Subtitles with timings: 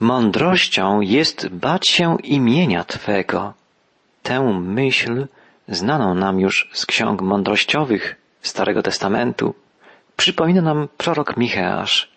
[0.00, 3.54] Mądrością jest bać się imienia Twego.
[4.22, 5.26] Tę myśl,
[5.68, 9.54] znaną nam już z ksiąg mądrościowych Starego Testamentu,
[10.16, 12.10] przypomina nam prorok Micheasz,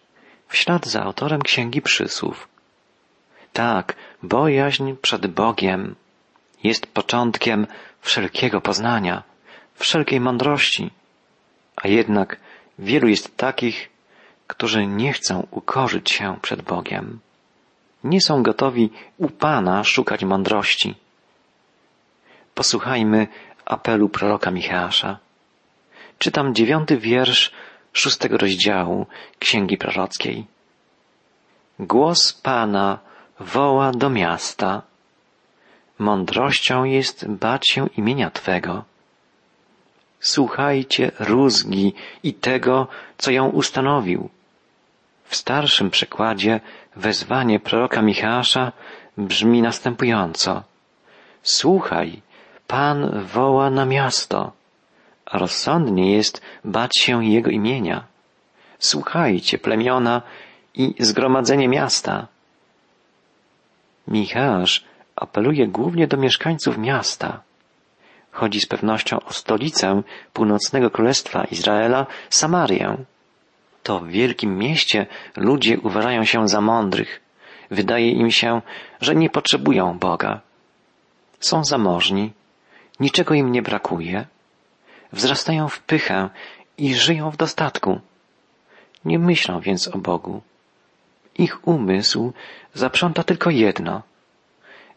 [0.47, 2.47] w ślad za autorem Księgi Przysłów.
[3.53, 5.95] Tak, bojaźń przed Bogiem
[6.63, 7.67] jest początkiem
[8.01, 9.23] wszelkiego poznania,
[9.75, 10.91] wszelkiej mądrości.
[11.75, 12.37] A jednak
[12.79, 13.89] wielu jest takich,
[14.47, 17.19] którzy nie chcą ukorzyć się przed Bogiem.
[18.03, 20.95] Nie są gotowi u Pana szukać mądrości.
[22.55, 23.27] Posłuchajmy
[23.65, 25.17] apelu proroka Micheasza.
[26.19, 27.51] Czytam dziewiąty wiersz
[27.93, 29.05] szóstego rozdziału
[29.39, 30.45] Księgi Prorockiej.
[31.79, 32.99] Głos Pana
[33.39, 34.81] woła do miasta.
[35.99, 38.83] Mądrością jest bać się imienia Twego.
[40.19, 41.93] Słuchajcie rózgi
[42.23, 42.87] i tego,
[43.17, 44.29] co ją ustanowił.
[45.29, 46.59] W starszym przekładzie
[46.95, 48.71] wezwanie proroka Michała
[49.17, 50.63] brzmi następująco.
[51.43, 52.21] Słuchaj,
[52.67, 54.51] Pan woła na miasto,
[55.25, 58.03] a rozsądnie jest bać się Jego imienia.
[58.79, 60.21] Słuchajcie, plemiona
[60.73, 62.27] i zgromadzenie miasta.
[64.07, 64.83] Michasz
[65.15, 67.41] apeluje głównie do mieszkańców miasta.
[68.31, 70.01] Chodzi z pewnością o stolicę
[70.33, 72.97] północnego królestwa Izraela, Samarię.
[73.83, 77.21] To w wielkim mieście ludzie uważają się za mądrych.
[77.71, 78.61] Wydaje im się,
[79.01, 80.41] że nie potrzebują Boga.
[81.39, 82.31] Są zamożni,
[82.99, 84.25] niczego im nie brakuje,
[85.11, 86.29] wzrastają w pychę
[86.77, 87.99] i żyją w dostatku.
[89.05, 90.41] Nie myślą więc o Bogu.
[91.37, 92.33] Ich umysł
[92.73, 94.01] zaprząta tylko jedno.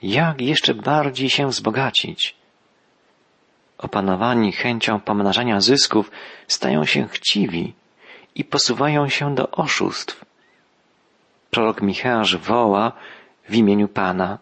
[0.03, 2.37] Jak jeszcze bardziej się wzbogacić?
[3.79, 6.11] Opanowani chęcią pomnażania zysków
[6.49, 7.75] stają się chciwi
[8.35, 10.25] i posuwają się do oszustw.
[11.51, 12.93] Prorok Micheasz woła
[13.49, 14.39] w imieniu Pana.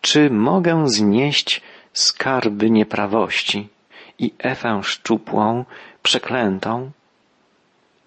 [0.00, 1.62] Czy mogę znieść
[1.92, 3.68] skarby nieprawości
[4.18, 5.64] i Ewę szczupłą,
[6.02, 6.90] przeklętą?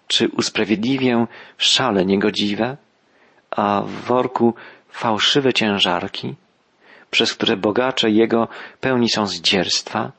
[0.06, 1.26] Czy usprawiedliwię
[1.58, 2.76] szale niegodziwe,
[3.50, 4.54] a w worku
[4.88, 6.34] fałszywe ciężarki,
[7.10, 8.48] przez które bogacze Jego
[8.80, 10.12] pełni są zdzierstwa,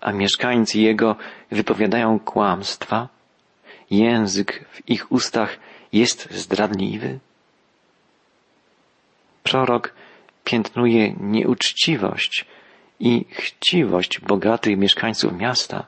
[0.00, 1.16] a mieszkańcy Jego
[1.50, 3.08] wypowiadają kłamstwa?
[3.90, 5.58] Język w ich ustach
[5.92, 7.18] jest zdradliwy?
[9.42, 9.94] Prorok
[10.44, 12.44] piętnuje nieuczciwość
[13.00, 15.86] i chciwość bogatych mieszkańców miasta,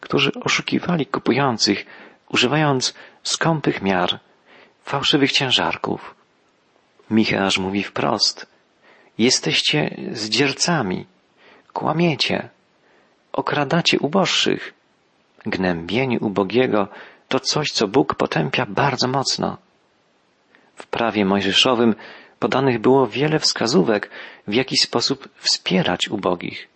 [0.00, 1.86] którzy oszukiwali kupujących,
[2.28, 4.20] używając skąpych miar,
[4.84, 6.14] fałszywych ciężarków.
[7.10, 8.46] Michałasz mówi wprost.
[9.18, 11.06] Jesteście zdziercami,
[11.72, 12.48] kłamiecie,
[13.32, 14.74] okradacie uboższych.
[15.46, 16.88] Gnębienie ubogiego
[17.32, 19.56] to coś, co Bóg potępia bardzo mocno.
[20.76, 21.94] W prawie mojżeszowym
[22.38, 24.10] podanych było wiele wskazówek,
[24.46, 26.68] w jaki sposób wspierać ubogich.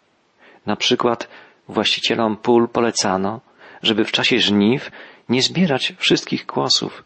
[0.66, 1.28] Na przykład
[1.68, 3.40] właścicielom pól polecano,
[3.82, 4.90] żeby w czasie żniw
[5.28, 7.04] nie zbierać wszystkich kłosów,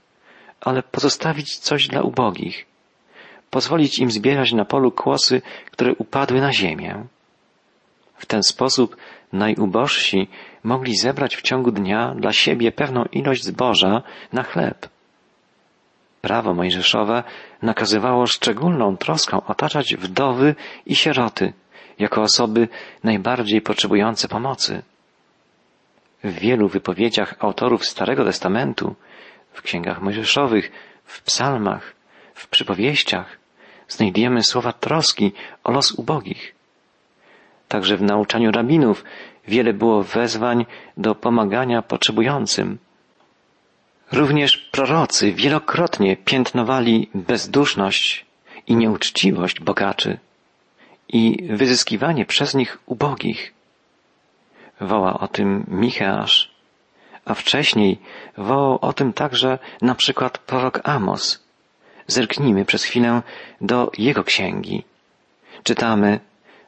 [0.61, 2.67] ale pozostawić coś dla ubogich.
[3.50, 7.05] Pozwolić im zbierać na polu kłosy, które upadły na ziemię.
[8.17, 8.97] W ten sposób
[9.32, 10.28] najubożsi
[10.65, 14.88] mogli zebrać w ciągu dnia dla siebie pewną ilość zboża na chleb.
[16.21, 17.22] Prawo mojżeszowe
[17.62, 20.54] nakazywało szczególną troską otaczać wdowy
[20.87, 21.53] i sieroty
[21.99, 22.69] jako osoby
[23.04, 24.82] najbardziej potrzebujące pomocy.
[26.25, 28.94] W wielu wypowiedziach autorów Starego Testamentu,
[29.53, 30.72] w księgach mojżeszowych,
[31.04, 31.94] w psalmach,
[32.34, 33.38] w przypowieściach
[33.88, 35.32] znajdujemy słowa troski
[35.65, 36.54] o los ubogich.
[37.69, 39.04] Także w nauczaniu rabinów
[39.48, 42.78] wiele było wezwań do pomagania potrzebującym.
[44.12, 48.26] Również prorocy wielokrotnie piętnowali bezduszność
[48.66, 50.18] i nieuczciwość bogaczy
[51.08, 53.54] i wyzyskiwanie przez nich ubogich.
[54.80, 56.50] Woła o tym Micheasz,
[57.24, 57.98] a wcześniej
[58.36, 61.44] wołał o tym także na przykład prorok Amos.
[62.06, 63.22] Zerknijmy przez chwilę
[63.60, 64.84] do jego księgi.
[65.62, 66.20] Czytamy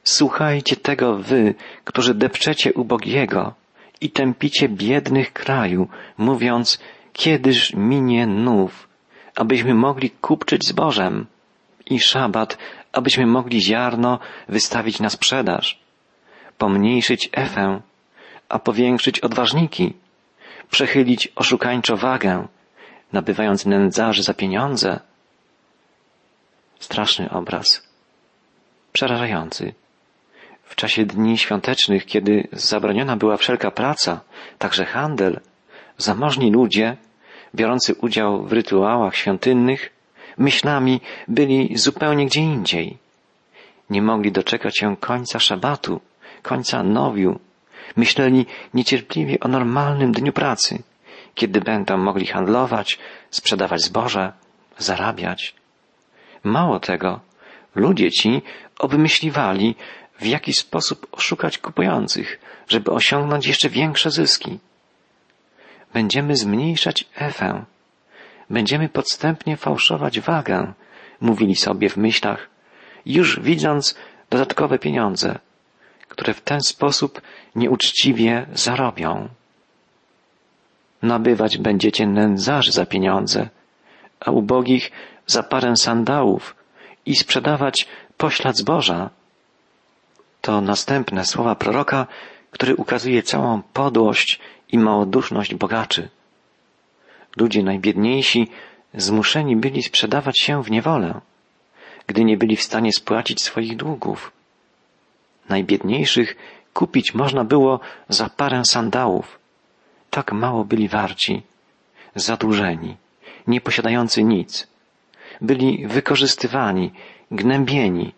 [0.04, 1.54] Słuchajcie tego wy,
[1.84, 3.54] którzy depczecie ubogiego
[4.00, 5.88] i tępicie biednych kraju,
[6.18, 6.78] mówiąc,
[7.12, 8.88] kiedyż minie nów,
[9.36, 11.26] abyśmy mogli kupczyć zbożem
[11.86, 12.58] i szabat,
[12.92, 14.18] abyśmy mogli ziarno
[14.48, 15.78] wystawić na sprzedaż,
[16.58, 17.80] pomniejszyć efę,
[18.48, 19.94] a powiększyć odważniki,
[20.70, 22.48] przechylić oszukańczo wagę,
[23.12, 25.00] nabywając nędzarzy za pieniądze.
[26.78, 27.88] Straszny obraz.
[28.92, 29.74] Przerażający.
[30.72, 34.20] W czasie dni świątecznych, kiedy zabroniona była wszelka praca,
[34.58, 35.40] także handel,
[35.98, 36.96] zamożni ludzie,
[37.54, 39.92] biorący udział w rytuałach świątynnych,
[40.38, 42.96] myślami byli zupełnie gdzie indziej.
[43.90, 46.00] Nie mogli doczekać się końca szabatu,
[46.42, 47.38] końca nowiu.
[47.96, 50.82] Myśleli niecierpliwie o normalnym dniu pracy,
[51.34, 52.98] kiedy będą mogli handlować,
[53.30, 54.32] sprzedawać zboże,
[54.78, 55.54] zarabiać.
[56.44, 57.20] Mało tego,
[57.74, 58.42] ludzie ci
[58.78, 59.74] obmyśliwali,
[60.22, 64.58] w jaki sposób oszukać kupujących, żeby osiągnąć jeszcze większe zyski.
[65.94, 67.64] Będziemy zmniejszać efę.
[68.50, 70.72] Będziemy podstępnie fałszować wagę,
[71.20, 72.48] mówili sobie w myślach,
[73.06, 73.94] już widząc
[74.30, 75.38] dodatkowe pieniądze,
[76.08, 77.20] które w ten sposób
[77.54, 79.28] nieuczciwie zarobią.
[81.02, 83.48] Nabywać będziecie nędzarzy za pieniądze,
[84.20, 84.90] a ubogich
[85.26, 86.56] za parę sandałów
[87.06, 89.10] i sprzedawać poślad zboża.
[90.42, 92.06] To następne słowa proroka,
[92.50, 94.40] który ukazuje całą podłość
[94.72, 96.08] i małoduszność bogaczy.
[97.36, 98.48] Ludzie najbiedniejsi
[98.94, 101.20] zmuszeni byli sprzedawać się w niewolę,
[102.06, 104.32] gdy nie byli w stanie spłacić swoich długów.
[105.48, 106.36] Najbiedniejszych
[106.74, 109.38] kupić można było za parę sandałów.
[110.10, 111.42] Tak mało byli warci,
[112.14, 112.96] zadłużeni,
[113.46, 114.66] nieposiadający nic.
[115.40, 116.92] Byli wykorzystywani,
[117.30, 118.12] gnębieni,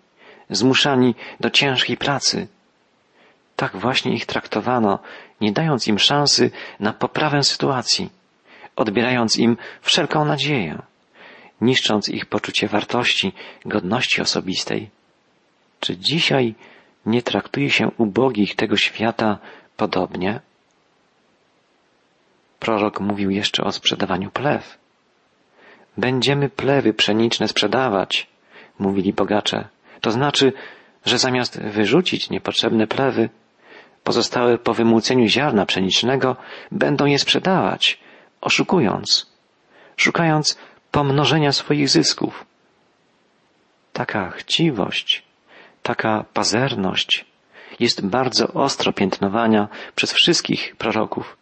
[0.51, 2.47] zmuszani do ciężkiej pracy.
[3.57, 4.99] Tak właśnie ich traktowano,
[5.41, 6.51] nie dając im szansy
[6.81, 8.11] na poprawę sytuacji,
[8.77, 10.83] odbierając im wszelką nadzieję,
[11.61, 13.33] niszcząc ich poczucie wartości,
[13.65, 14.91] godności osobistej.
[15.81, 16.55] Czy dzisiaj
[17.07, 19.39] nie traktuje się ubogich tego świata
[19.77, 20.41] podobnie?
[22.61, 24.79] Prorok mówił jeszcze o sprzedawaniu plew.
[25.97, 28.27] Będziemy plewy pszeniczne sprzedawać,
[28.79, 29.69] mówili bogacze.
[30.05, 30.53] To znaczy,
[31.05, 33.29] że zamiast wyrzucić niepotrzebne plewy,
[34.03, 36.37] pozostałe po wymłóceniu ziarna pszenicznego
[36.73, 37.99] będą je sprzedawać,
[38.41, 39.27] oszukując,
[39.97, 40.59] szukając
[40.91, 42.45] pomnożenia swoich zysków.
[43.93, 45.23] Taka chciwość,
[45.83, 47.25] taka pazerność
[47.81, 51.37] jest bardzo ostro piętnowania przez wszystkich proroków.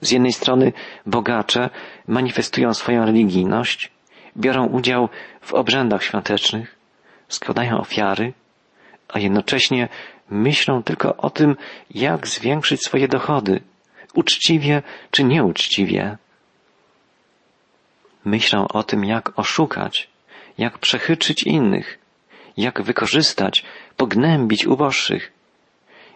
[0.00, 0.72] Z jednej strony
[1.06, 1.70] bogacze
[2.06, 3.90] manifestują swoją religijność,
[4.36, 5.08] biorą udział
[5.40, 6.79] w obrzędach świątecznych,
[7.30, 8.32] składają ofiary,
[9.08, 9.88] a jednocześnie
[10.30, 11.56] myślą tylko o tym,
[11.90, 13.60] jak zwiększyć swoje dochody,
[14.14, 16.16] uczciwie czy nieuczciwie.
[18.24, 20.08] Myślą o tym, jak oszukać,
[20.58, 21.98] jak przechytrzyć innych,
[22.56, 23.64] jak wykorzystać,
[23.96, 25.32] pognębić uboższych,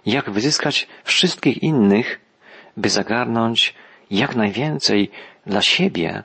[0.06, 2.20] jak wyzyskać wszystkich innych,
[2.76, 3.74] by zagarnąć
[4.10, 5.10] jak najwięcej
[5.46, 6.22] dla siebie.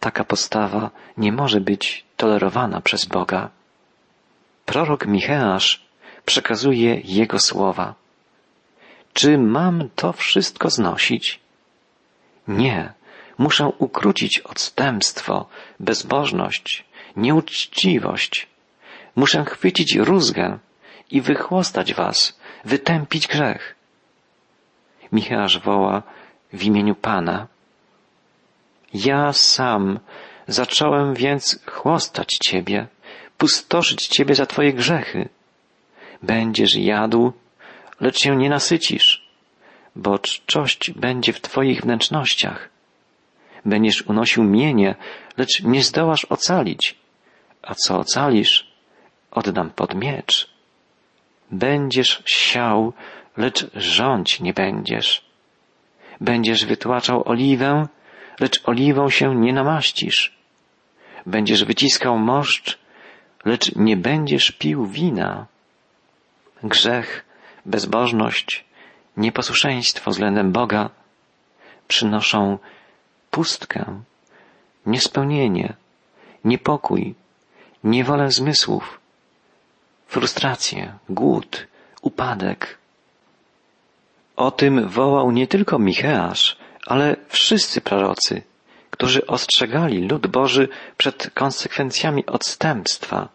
[0.00, 3.50] Taka postawa nie może być tolerowana przez Boga.
[4.64, 5.84] Prorok Micheasz
[6.24, 7.94] przekazuje jego słowa.
[9.12, 11.40] Czy mam to wszystko znosić?
[12.48, 12.92] Nie,
[13.38, 15.48] muszę ukrócić odstępstwo,
[15.80, 16.84] bezbożność,
[17.16, 18.46] nieuczciwość.
[19.16, 20.58] Muszę chwycić rózgę
[21.10, 23.74] i wychłostać was, wytępić grzech.
[25.12, 26.02] Micheasz woła
[26.52, 27.46] w imieniu Pana.
[28.94, 29.98] Ja sam
[30.48, 32.86] zacząłem więc chłostać Ciebie,
[33.38, 35.28] pustoszyć Ciebie za Twoje grzechy.
[36.22, 37.32] Będziesz jadł,
[38.00, 39.28] lecz się nie nasycisz,
[39.96, 42.68] bo czczość będzie w Twoich wnętrznościach.
[43.64, 44.94] Będziesz unosił mienie,
[45.36, 46.94] lecz nie zdołasz ocalić,
[47.62, 48.72] a co ocalisz,
[49.30, 50.48] oddam pod miecz.
[51.50, 52.92] Będziesz siał,
[53.36, 55.24] lecz rządź nie będziesz.
[56.20, 57.86] Będziesz wytłaczał oliwę,
[58.40, 60.34] lecz oliwą się nie namaścisz.
[61.26, 62.78] Będziesz wyciskał moszcz,
[63.44, 65.46] lecz nie będziesz pił wina.
[66.62, 67.24] Grzech,
[67.66, 68.64] bezbożność,
[69.16, 70.90] nieposłuszeństwo względem Boga
[71.88, 72.58] przynoszą
[73.30, 74.00] pustkę,
[74.86, 75.74] niespełnienie,
[76.44, 77.14] niepokój,
[77.84, 79.00] niewolę zmysłów,
[80.06, 81.66] frustrację, głód,
[82.02, 82.78] upadek.
[84.36, 88.42] O tym wołał nie tylko Micheasz, ale wszyscy prorocy,
[88.94, 93.28] którzy ostrzegali lud Boży przed konsekwencjami odstępstwa,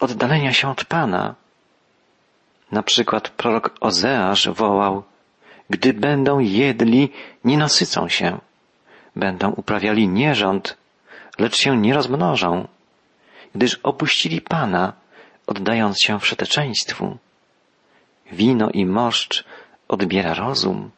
[0.00, 1.34] oddalenia się od Pana.
[2.72, 5.02] Na przykład prorok Ozeasz wołał,
[5.70, 7.12] gdy będą jedli,
[7.44, 8.38] nie nasycą się.
[9.16, 10.76] Będą uprawiali nierząd,
[11.38, 12.68] lecz się nie rozmnożą,
[13.54, 14.92] gdyż opuścili Pana,
[15.46, 17.16] oddając się wszeteczeństwu.
[18.32, 19.44] Wino i moszcz
[19.88, 20.90] odbiera rozum.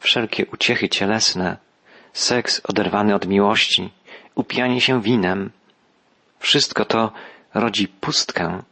[0.00, 1.69] Wszelkie uciechy cielesne,
[2.12, 3.90] seks oderwany od miłości,
[4.34, 5.50] upijanie się winem,
[6.38, 7.12] wszystko to
[7.54, 8.62] rodzi pustkę,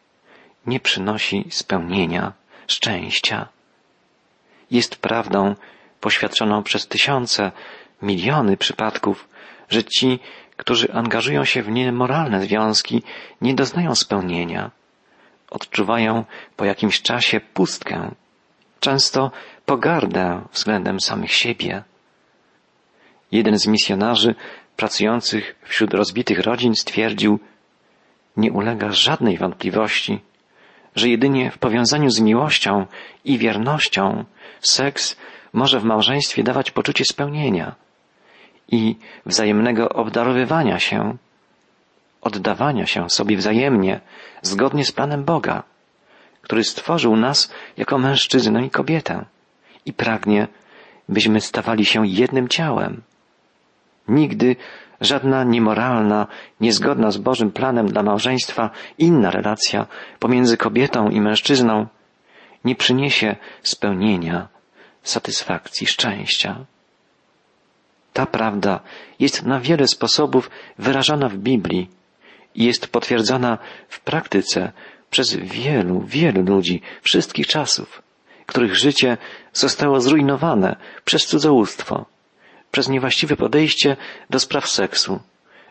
[0.67, 2.33] nie przynosi spełnienia,
[2.67, 3.49] szczęścia.
[4.71, 5.55] Jest prawdą
[6.01, 7.53] poświadczoną przez tysiące,
[8.03, 9.29] miliony przypadków,
[9.69, 10.19] że ci,
[10.57, 13.03] którzy angażują się w niemoralne związki,
[13.41, 14.71] nie doznają spełnienia.
[15.51, 16.25] Odczuwają
[16.57, 18.11] po jakimś czasie pustkę,
[18.81, 19.31] często
[19.67, 21.83] pogardę względem samych siebie.
[23.33, 24.35] Jeden z misjonarzy
[24.77, 27.39] pracujących wśród rozbitych rodzin stwierdził,
[28.37, 30.21] nie ulega żadnej wątpliwości,
[30.95, 32.87] że jedynie w powiązaniu z miłością
[33.25, 34.25] i wiernością
[34.61, 35.17] seks
[35.53, 37.75] może w małżeństwie dawać poczucie spełnienia
[38.69, 41.17] i wzajemnego obdarowywania się,
[42.21, 44.01] oddawania się sobie wzajemnie,
[44.43, 45.63] zgodnie z planem Boga,
[46.43, 49.25] który stworzył nas jako mężczyznę i kobietę
[49.87, 50.49] i pragnie,
[51.09, 53.03] byśmy stawali się jednym ciałem.
[54.09, 54.57] Nigdy
[55.01, 56.27] żadna niemoralna,
[56.61, 59.87] niezgodna z Bożym planem dla małżeństwa inna relacja
[60.19, 61.87] pomiędzy kobietą i mężczyzną
[62.65, 64.49] nie przyniesie spełnienia,
[65.03, 66.65] satysfakcji, szczęścia.
[68.13, 68.81] Ta prawda
[69.21, 71.91] jest na wiele sposobów wyrażana w Biblii
[72.55, 74.73] i jest potwierdzana w praktyce
[75.11, 78.03] przez wielu, wielu ludzi wszystkich czasów,
[78.47, 79.17] których życie
[79.53, 82.07] zostało zrujnowane przez cudzołóstwo,
[82.71, 83.97] przez niewłaściwe podejście
[84.31, 85.21] do spraw seksu,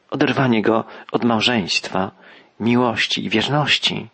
[0.09, 2.11] oderwanie go od małżeństwa,
[2.59, 4.07] miłości i wierności.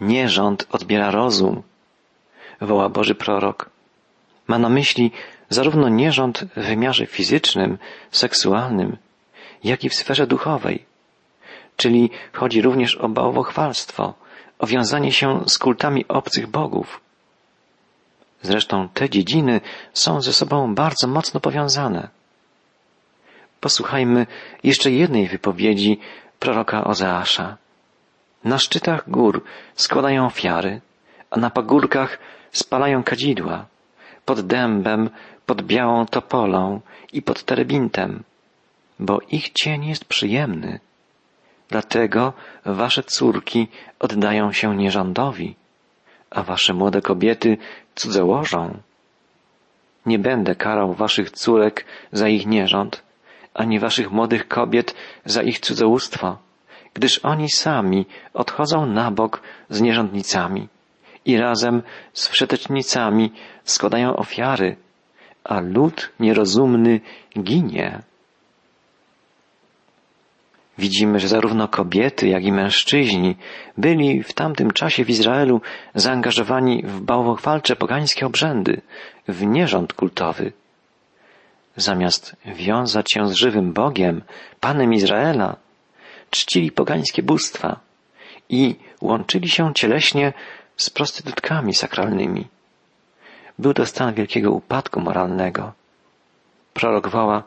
[0.00, 1.62] Nierząd odbiera rozum,
[2.60, 3.70] woła Boży prorok.
[4.46, 5.10] Ma na myśli
[5.48, 7.78] zarówno nierząd w wymiarze fizycznym,
[8.10, 8.96] seksualnym,
[9.64, 10.84] jak i w sferze duchowej.
[11.76, 14.14] Czyli chodzi również o bałwochwalstwo,
[14.58, 17.00] o wiązanie się z kultami obcych bogów.
[18.42, 19.60] Zresztą te dziedziny
[19.92, 22.08] są ze sobą bardzo mocno powiązane.
[23.60, 24.26] Posłuchajmy
[24.62, 26.00] jeszcze jednej wypowiedzi
[26.38, 27.56] proroka Ozeasza.
[28.44, 30.80] Na szczytach gór składają ofiary,
[31.30, 32.18] a na pagórkach
[32.52, 33.66] spalają kadzidła,
[34.24, 35.10] pod dębem,
[35.46, 36.80] pod białą topolą
[37.12, 38.22] i pod terebintem,
[38.98, 40.80] bo ich cień jest przyjemny.
[41.68, 42.32] Dlatego
[42.64, 43.68] wasze córki
[43.98, 45.56] oddają się nierządowi,
[46.30, 47.56] a wasze młode kobiety
[47.94, 48.78] cudzołożą.
[50.06, 53.02] Nie będę karał waszych córek za ich nierząd,
[53.54, 54.94] ani waszych młodych kobiet
[55.24, 56.38] za ich cudzołóstwo,
[56.94, 60.68] gdyż oni sami odchodzą na bok z nierządnicami
[61.24, 61.82] i razem
[62.12, 63.32] z wszetecznicami
[63.64, 64.76] składają ofiary,
[65.44, 67.00] a lud nierozumny
[67.38, 68.02] ginie.
[70.78, 73.36] Widzimy, że zarówno kobiety, jak i mężczyźni
[73.78, 75.60] byli w tamtym czasie w Izraelu
[75.94, 78.80] zaangażowani w bałwochwalcze pogańskie obrzędy,
[79.28, 80.52] w nierząd kultowy.
[81.76, 84.22] Zamiast wiązać się z żywym Bogiem,
[84.60, 85.56] Panem Izraela,
[86.30, 87.80] czcili pogańskie bóstwa
[88.48, 90.32] i łączyli się cieleśnie
[90.76, 92.46] z prostytutkami sakralnymi.
[93.58, 95.72] Był to stan wielkiego upadku moralnego.
[96.74, 97.42] Prorok woła,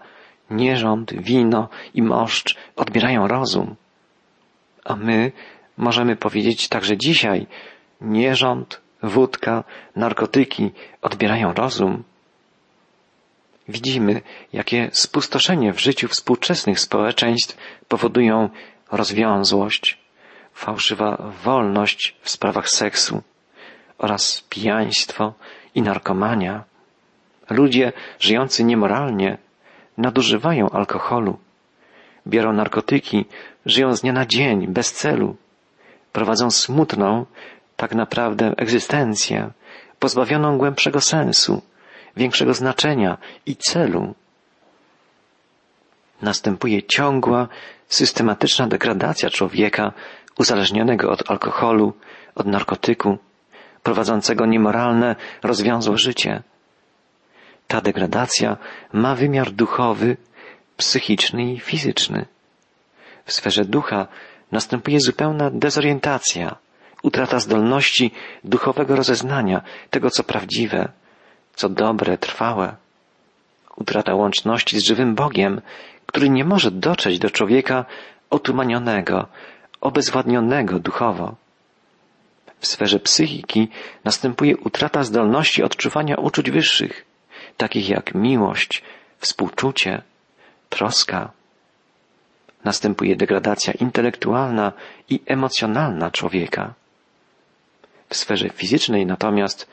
[0.52, 3.76] nierząd, wino i moszcz odbierają rozum.
[4.86, 5.32] A my
[5.78, 7.48] możemy powiedzieć także dzisiaj,
[8.02, 9.64] nierząd, wódka,
[9.96, 12.04] narkotyki odbierają rozum.
[13.68, 14.22] Widzimy,
[14.54, 18.50] jakie spustoszenie w życiu współczesnych społeczeństw powodują
[18.92, 19.98] rozwiązłość,
[20.54, 23.22] fałszywa wolność w sprawach seksu
[23.98, 25.34] oraz pijaństwo
[25.76, 26.64] i narkomania.
[27.50, 29.38] Ludzie żyjący niemoralnie
[29.98, 31.38] nadużywają alkoholu,
[32.28, 33.26] biorą narkotyki,
[33.66, 35.36] żyją z dnia na dzień, bez celu,
[36.12, 37.26] prowadzą smutną,
[37.76, 39.52] tak naprawdę egzystencję,
[40.00, 41.62] pozbawioną głębszego sensu,
[42.18, 44.16] większego znaczenia i celu.
[46.22, 47.48] Następuje ciągła,
[47.88, 49.92] systematyczna degradacja człowieka
[50.38, 51.94] uzależnionego od alkoholu,
[52.36, 53.18] od narkotyku,
[53.84, 56.44] prowadzącego niemoralne, rozwiązłe życie.
[57.72, 58.58] Ta degradacja
[58.94, 60.18] ma wymiar duchowy,
[60.78, 62.26] psychiczny i fizyczny.
[63.26, 64.08] W sferze ducha
[64.52, 66.56] następuje zupełna dezorientacja,
[67.04, 68.12] utrata zdolności
[68.44, 70.92] duchowego rozeznania tego, co prawdziwe,
[71.56, 72.76] co dobre, trwałe.
[73.76, 75.62] Utrata łączności z żywym Bogiem,
[76.06, 77.86] który nie może dotrzeć do człowieka
[78.30, 79.28] otumanionego,
[79.82, 81.36] obezwładnionego duchowo.
[82.60, 83.70] W sferze psychiki
[84.04, 87.11] następuje utrata zdolności odczuwania uczuć wyższych,
[87.58, 88.84] takich jak miłość,
[89.20, 90.02] współczucie,
[90.70, 91.32] troska.
[92.64, 94.72] Następuje degradacja intelektualna
[95.10, 96.74] i emocjonalna człowieka.
[98.10, 99.68] W sferze fizycznej natomiast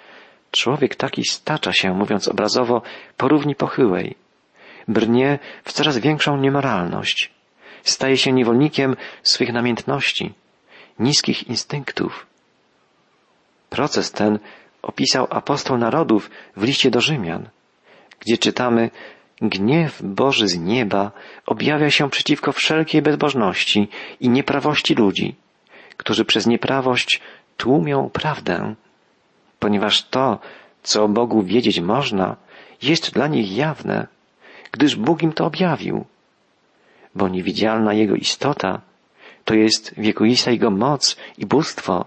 [0.50, 2.82] człowiek taki stacza się, mówiąc obrazowo,
[3.16, 4.16] po równi pochyłej.
[4.88, 7.30] Brnie w coraz większą niemoralność.
[7.82, 10.34] Staje się niewolnikiem swych namiętności,
[10.98, 12.26] niskich instynktów.
[13.70, 14.38] Proces ten
[14.82, 17.48] opisał apostoł narodów w liście do Rzymian,
[18.20, 18.90] gdzie czytamy,
[19.42, 21.12] Gniew Boży z nieba
[21.46, 23.88] objawia się przeciwko wszelkiej bezbożności
[24.20, 25.34] i nieprawości ludzi,
[25.96, 27.20] którzy przez nieprawość
[27.56, 28.74] tłumią prawdę,
[29.58, 30.38] ponieważ to,
[30.82, 32.36] co o Bogu wiedzieć można,
[32.82, 34.06] jest dla nich jawne,
[34.72, 36.04] gdyż Bóg im to objawił.
[37.14, 38.80] Bo niewidzialna Jego istota,
[39.44, 42.04] to jest wiekuista Jego moc i bóstwo,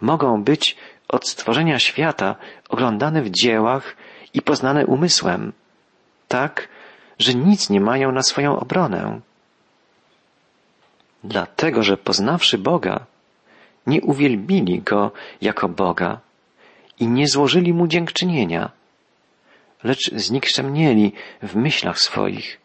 [0.00, 0.76] mogą być
[1.08, 2.36] od stworzenia świata
[2.68, 3.96] oglądane w dziełach
[4.34, 5.52] i poznane umysłem,
[6.28, 6.68] tak,
[7.18, 9.20] że nic nie mają na swoją obronę.
[11.24, 13.06] Dlatego, że poznawszy Boga,
[13.86, 16.20] nie uwielbili Go jako Boga
[17.00, 18.70] i nie złożyli Mu dziękczynienia,
[19.84, 22.60] lecz znikczemnieli w myślach swoich,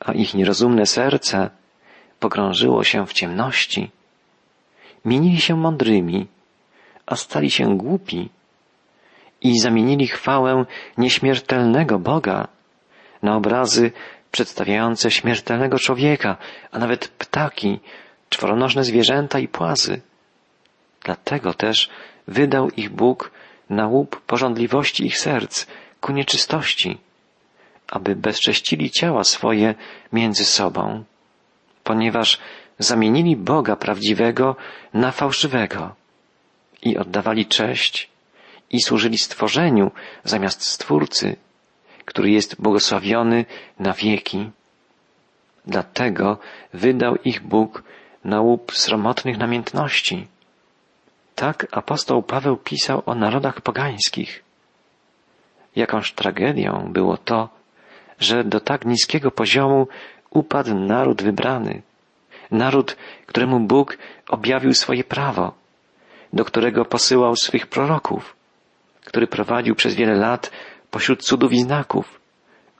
[0.00, 1.50] a ich nierozumne serce
[2.20, 3.90] pogrążyło się w ciemności.
[5.04, 6.26] Minili się mądrymi,
[7.06, 8.30] a stali się głupi
[9.42, 10.64] i zamienili chwałę
[10.98, 12.48] nieśmiertelnego Boga
[13.22, 13.92] na obrazy
[14.30, 16.36] przedstawiające śmiertelnego człowieka,
[16.72, 17.80] a nawet ptaki,
[18.30, 20.00] czworonożne zwierzęta i płazy.
[21.04, 21.90] Dlatego też
[22.28, 23.30] wydał ich Bóg
[23.70, 25.66] na łup porządliwości ich serc
[26.00, 26.98] ku nieczystości,
[27.88, 29.74] aby bezcześcili ciała swoje
[30.12, 31.04] między sobą,
[31.84, 32.38] ponieważ
[32.78, 34.56] zamienili Boga prawdziwego
[34.94, 35.94] na fałszywego
[36.82, 38.11] i oddawali cześć
[38.72, 39.90] i służyli stworzeniu
[40.24, 41.36] zamiast Stwórcy,
[42.04, 43.44] który jest błogosławiony
[43.78, 44.50] na wieki.
[45.66, 46.38] Dlatego
[46.72, 47.82] wydał ich Bóg
[48.24, 50.26] na łup sromotnych namiętności.
[51.34, 54.44] Tak apostoł Paweł pisał o narodach pogańskich.
[55.76, 57.48] Jakąż tragedią było to,
[58.18, 59.88] że do tak niskiego poziomu
[60.30, 61.82] upadł naród wybrany,
[62.50, 63.98] naród, któremu Bóg
[64.28, 65.54] objawił swoje prawo,
[66.32, 68.36] do którego posyłał swych proroków,
[69.04, 70.50] który prowadził przez wiele lat
[70.90, 72.20] pośród cudów i znaków,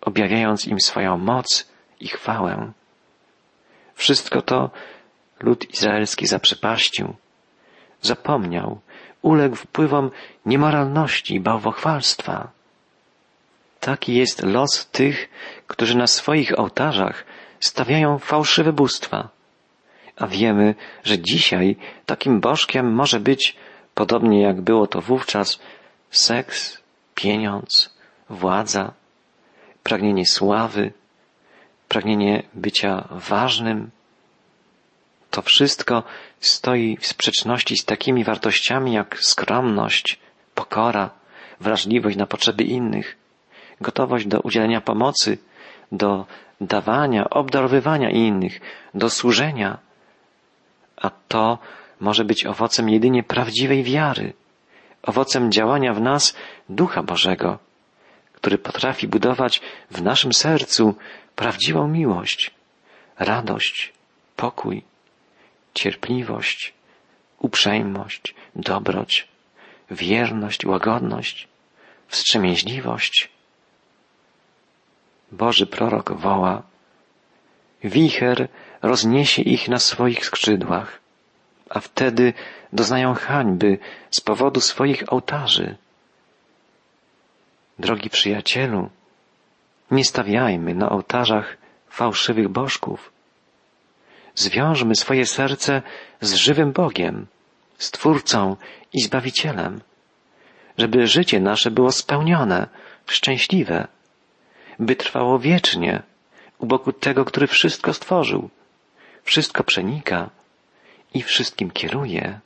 [0.01, 1.69] objawiając im swoją moc
[2.01, 2.73] i chwałę.
[3.95, 4.71] Wszystko to
[5.41, 7.15] lud izraelski zaprzepaścił,
[8.01, 8.81] zapomniał,
[9.23, 10.11] uległ wpływom
[10.47, 12.51] niemoralności i bałwochwalstwa.
[13.81, 15.29] Taki jest los tych,
[15.67, 17.25] którzy na swoich ołtarzach
[17.61, 19.29] stawiają fałszywe bóstwa.
[20.17, 23.57] A wiemy, że dzisiaj takim bożkiem może być,
[23.95, 25.61] podobnie jak było to wówczas,
[26.13, 26.79] seks,
[27.15, 27.95] pieniądz,
[28.29, 28.93] władza,
[29.83, 30.93] pragnienie sławy,
[31.89, 33.91] pragnienie bycia ważnym.
[35.31, 36.03] To wszystko
[36.41, 40.19] stoi w sprzeczności z takimi wartościami jak skromność,
[40.55, 41.11] pokora,
[41.61, 43.17] wrażliwość na potrzeby innych,
[43.81, 45.39] gotowość do udzielenia pomocy,
[45.93, 46.27] do
[46.61, 48.61] dawania, obdarowywania innych,
[48.95, 49.79] do służenia.
[50.97, 51.59] A to
[52.01, 54.33] może być owocem jedynie prawdziwej wiary,
[55.03, 56.37] owocem działania w nas
[56.69, 57.59] Ducha Bożego,
[58.33, 59.61] który potrafi budować
[59.91, 60.95] w naszym sercu
[61.37, 62.51] prawdziwą miłość,
[63.19, 63.93] radość,
[64.37, 64.83] pokój,
[65.75, 66.75] cierpliwość,
[67.39, 69.29] uprzejmość, dobroć,
[69.91, 71.49] wierność, łagodność,
[72.09, 73.29] wstrzemięźliwość.
[75.33, 76.63] Boży prorok woła,
[77.85, 78.49] wicher
[78.83, 81.01] rozniesie ich na swoich skrzydłach,
[81.71, 82.33] a wtedy
[82.73, 83.79] doznają hańby
[84.11, 85.77] z powodu swoich ołtarzy.
[87.79, 88.91] Drogi przyjacielu,
[89.91, 91.57] nie stawiajmy na ołtarzach
[91.89, 93.13] fałszywych bożków.
[94.35, 95.83] Zwiążmy swoje serce
[96.21, 97.27] z żywym Bogiem,
[97.79, 98.57] Stwórcą
[98.93, 99.81] i Zbawicielem,
[100.79, 102.69] żeby życie nasze było spełnione,
[103.07, 103.89] szczęśliwe,
[104.79, 106.03] by trwało wiecznie
[106.59, 108.51] u boku tego, który wszystko stworzył,
[109.23, 110.31] wszystko przenika
[111.15, 112.41] i wszystkim kieruje.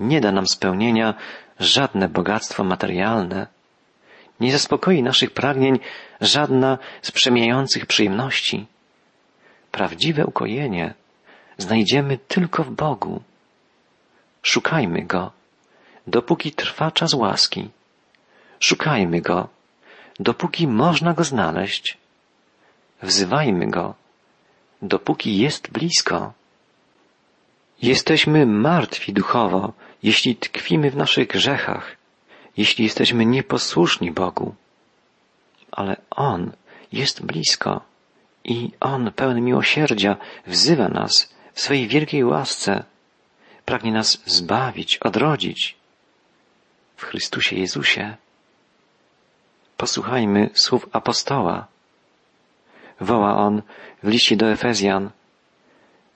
[0.00, 1.14] Nie da nam spełnienia
[1.60, 3.46] żadne bogactwo materialne,
[4.40, 5.78] nie zaspokoi naszych pragnień
[6.20, 8.66] żadna z przemijających przyjemności.
[9.70, 10.94] Prawdziwe ukojenie
[11.58, 13.22] znajdziemy tylko w Bogu.
[14.42, 15.32] Szukajmy Go,
[16.06, 17.70] dopóki trwa czas łaski.
[18.60, 19.48] Szukajmy Go,
[20.20, 21.98] dopóki można Go znaleźć.
[23.02, 23.94] Wzywajmy Go,
[24.82, 26.32] dopóki jest blisko.
[27.84, 31.96] Jesteśmy martwi duchowo, jeśli tkwimy w naszych grzechach,
[32.56, 34.54] jeśli jesteśmy nieposłuszni Bogu.
[35.72, 36.52] Ale On
[36.92, 37.80] jest blisko
[38.44, 40.16] i On, pełen miłosierdzia,
[40.46, 42.84] wzywa nas w swojej wielkiej łasce,
[43.64, 45.76] pragnie nas zbawić, odrodzić
[46.96, 48.16] w Chrystusie Jezusie.
[49.76, 51.66] Posłuchajmy słów apostoła.
[53.00, 53.62] Woła on
[54.02, 55.10] w liście do Efezjan.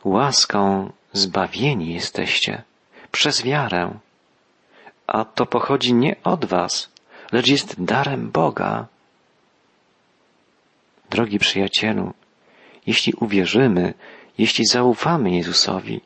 [0.05, 2.63] Łaską zbawieni jesteście
[3.13, 3.99] przez wiarę.
[5.07, 6.91] A to pochodzi nie od was,
[7.33, 8.87] lecz jest darem Boga,
[11.11, 12.15] Drogi przyjacielu,
[12.87, 13.95] jeśli uwierzymy,
[14.39, 16.01] jeśli zaufamy Jezusowi,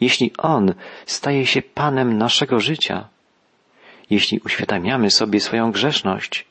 [0.00, 0.74] jeśli On
[1.06, 3.08] staje się Panem naszego życia,
[4.10, 6.46] jeśli uświadamiamy sobie swoją grzeszność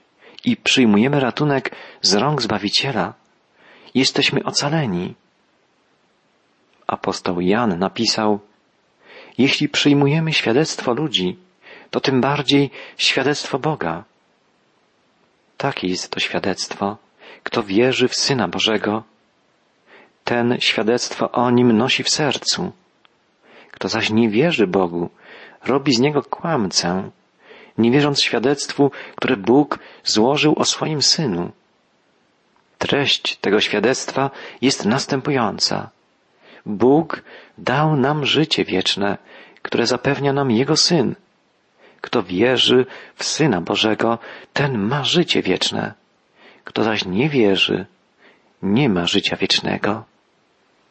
[0.45, 3.13] i przyjmujemy ratunek z rąk Zbawiciela,
[3.95, 5.15] jesteśmy ocaleni.
[6.89, 8.39] Apostoł Jan napisał,
[9.37, 11.37] jeśli przyjmujemy świadectwo ludzi,
[11.91, 14.03] to tym bardziej świadectwo Boga.
[15.57, 16.97] Takie jest to świadectwo.
[17.43, 19.03] Kto wierzy w Syna Bożego,
[20.23, 22.71] ten świadectwo o nim nosi w sercu.
[23.71, 25.09] Kto zaś nie wierzy Bogu,
[25.65, 27.09] robi z niego kłamcę,
[27.77, 31.51] nie wierząc świadectwu, które Bóg złożył o swoim Synu.
[32.77, 35.89] Treść tego świadectwa jest następująca.
[36.65, 37.21] Bóg
[37.57, 39.17] dał nam życie wieczne,
[39.61, 41.15] które zapewnia nam Jego Syn.
[42.01, 44.19] Kto wierzy w Syna Bożego,
[44.53, 45.93] ten ma życie wieczne.
[46.63, 47.85] Kto zaś nie wierzy,
[48.63, 50.03] nie ma życia wiecznego.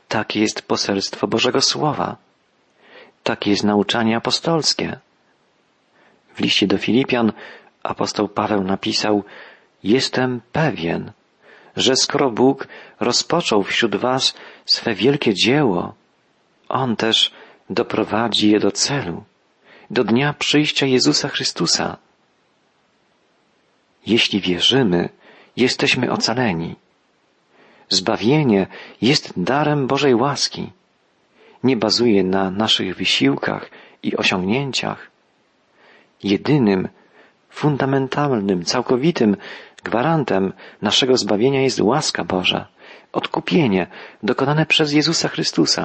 [0.09, 2.17] Takie jest poselstwo Bożego Słowa.
[3.23, 4.99] Takie jest nauczanie apostolskie.
[6.35, 7.33] W liście do Filipian
[7.83, 9.25] apostoł Paweł napisał,
[9.85, 11.13] jestem pewien,
[11.77, 12.69] że skoro Bóg
[13.01, 14.35] rozpoczął wśród was
[14.69, 15.95] swe wielkie dzieło,
[16.69, 17.33] On też
[17.71, 19.25] doprowadzi je do celu,
[19.91, 21.97] do dnia przyjścia Jezusa Chrystusa.
[24.07, 25.09] Jeśli wierzymy,
[25.57, 26.77] jesteśmy ocaleni.
[27.89, 28.67] Zbawienie
[29.03, 30.73] jest darem Bożej łaski.
[31.65, 33.71] Nie bazuje na naszych wysiłkach
[34.03, 35.11] i osiągnięciach.
[36.23, 36.89] Jedynym,
[37.51, 39.37] fundamentalnym, całkowitym
[39.89, 42.69] gwarantem naszego zbawienia jest łaska Boża,
[43.13, 43.87] odkupienie
[44.23, 45.85] dokonane przez Jezusa Chrystusa.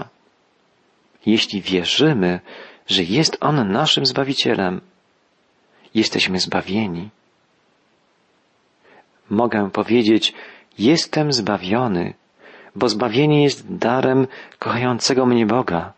[1.26, 2.40] Jeśli wierzymy,
[2.88, 4.82] że jest On naszym Zbawicielem,
[5.96, 7.10] jesteśmy zbawieni.
[9.30, 10.34] Mogę powiedzieć,
[10.80, 12.14] jestem zbawiony,
[12.76, 14.28] bo zbawienie jest darem
[14.60, 15.94] kochającego mnie Boga.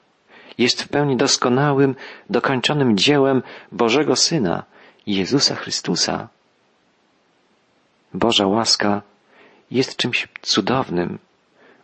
[0.58, 1.96] Jest w pełni doskonałym,
[2.30, 4.64] dokończonym dziełem Bożego Syna,
[5.08, 6.28] Jezusa Chrystusa.
[8.16, 9.02] Boża łaska
[9.72, 11.20] jest czymś cudownym,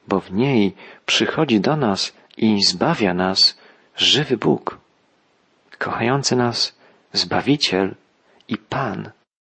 [0.07, 3.57] bo w niej przychodzi do nas i zbawia nas
[3.95, 4.77] żywy Bóg,
[5.77, 6.75] kochający nas
[7.13, 7.95] Zbawiciel
[8.47, 9.11] i Pan.